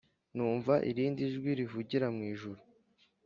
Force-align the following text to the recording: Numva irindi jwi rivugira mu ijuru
Numva 0.35 0.73
irindi 0.89 1.21
jwi 1.33 1.51
rivugira 1.59 2.07
mu 2.15 2.21
ijuru 2.31 2.61